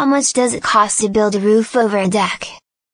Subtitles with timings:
[0.00, 2.48] How much does it cost to build a roof over a deck?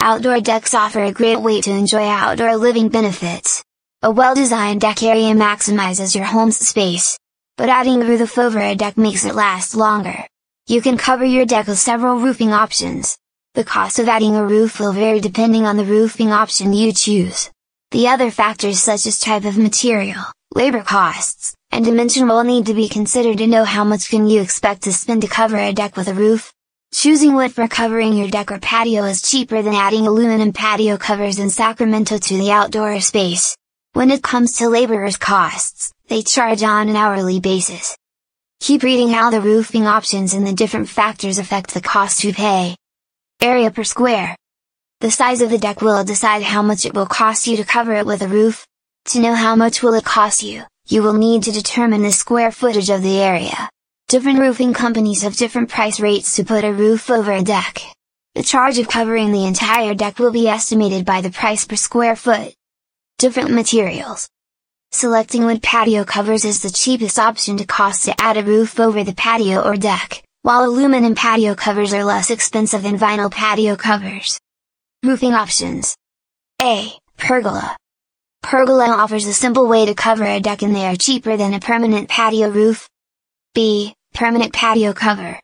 [0.00, 3.64] Outdoor decks offer a great way to enjoy outdoor living benefits.
[4.02, 7.18] A well-designed deck area maximizes your home's space.
[7.56, 10.26] But adding a roof over a deck makes it last longer.
[10.66, 13.16] You can cover your deck with several roofing options.
[13.54, 17.50] The cost of adding a roof will vary depending on the roofing option you choose.
[17.92, 20.24] The other factors such as type of material,
[20.54, 24.42] labor costs, and dimension will need to be considered to know how much can you
[24.42, 26.52] expect to spend to cover a deck with a roof.
[26.92, 31.38] Choosing wood for covering your deck or patio is cheaper than adding aluminum patio covers
[31.38, 33.56] in Sacramento to the outdoor space.
[33.92, 37.96] When it comes to laborers' costs, they charge on an hourly basis.
[38.58, 42.74] Keep reading how the roofing options and the different factors affect the cost you pay.
[43.40, 44.36] Area per square.
[44.98, 47.94] The size of the deck will decide how much it will cost you to cover
[47.94, 48.66] it with a roof.
[49.06, 52.50] To know how much will it cost you, you will need to determine the square
[52.50, 53.70] footage of the area.
[54.10, 57.80] Different roofing companies have different price rates to put a roof over a deck.
[58.34, 62.16] The charge of covering the entire deck will be estimated by the price per square
[62.16, 62.52] foot.
[63.18, 64.28] Different materials.
[64.90, 69.04] Selecting wood patio covers is the cheapest option to cost to add a roof over
[69.04, 74.40] the patio or deck, while aluminum patio covers are less expensive than vinyl patio covers.
[75.04, 75.96] Roofing options.
[76.60, 76.90] A.
[77.16, 77.76] Pergola.
[78.42, 81.60] Pergola offers a simple way to cover a deck and they are cheaper than a
[81.60, 82.88] permanent patio roof.
[83.54, 83.94] B.
[84.14, 85.40] Permanent patio cover.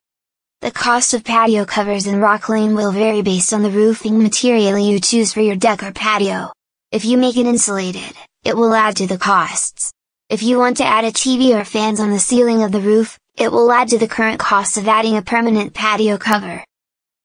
[0.60, 5.00] The cost of patio covers in Rocklin will vary based on the roofing material you
[5.00, 6.52] choose for your deck or patio.
[6.92, 8.14] If you make it insulated,
[8.44, 9.92] it will add to the costs.
[10.28, 13.18] If you want to add a TV or fans on the ceiling of the roof,
[13.36, 16.64] it will add to the current cost of adding a permanent patio cover.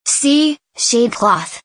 [0.06, 0.56] C.
[0.76, 1.60] Shade cloth.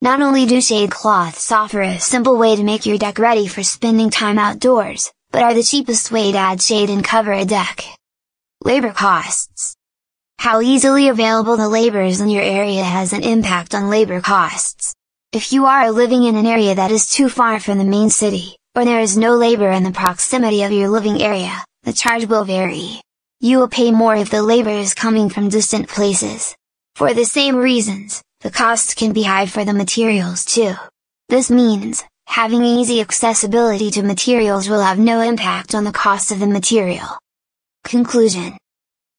[0.00, 3.62] Not only do shade cloths offer a simple way to make your deck ready for
[3.62, 7.84] spending time outdoors, but are the cheapest way to add shade and cover a deck.
[8.64, 9.76] Labor costs.
[10.40, 14.94] How easily available the labor is in your area has an impact on labor costs.
[15.32, 18.56] If you are living in an area that is too far from the main city,
[18.74, 22.44] or there is no labor in the proximity of your living area, the charge will
[22.44, 23.00] vary.
[23.38, 26.56] You will pay more if the labor is coming from distant places.
[26.96, 30.74] For the same reasons, the costs can be high for the materials too.
[31.28, 36.40] This means, having easy accessibility to materials will have no impact on the cost of
[36.40, 37.06] the material.
[37.88, 38.58] Conclusion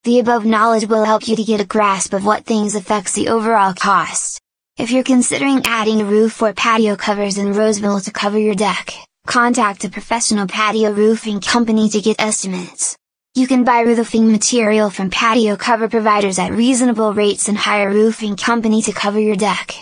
[0.03, 3.30] The above knowledge will help you to get a grasp of what things affects the
[3.30, 4.40] overall cost.
[4.78, 8.94] If you're considering adding a roof or patio covers in Roseville to cover your deck,
[9.25, 12.96] contact a professional patio roofing company to get estimates.
[13.34, 17.94] You can buy roofing material from patio cover providers at reasonable rates and hire a
[17.94, 19.74] roofing company to cover your deck.